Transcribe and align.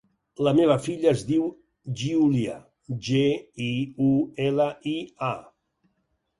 La 0.45 0.51
meva 0.59 0.77
filla 0.85 1.11
es 1.11 1.25
diu 1.27 1.43
Giulia: 2.05 2.57
ge, 3.11 3.23
i, 3.69 3.71
u, 4.09 4.11
ela, 4.49 4.69
i, 4.97 4.99
a. 5.33 5.33